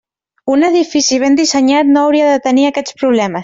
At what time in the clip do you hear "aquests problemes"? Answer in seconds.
2.73-3.39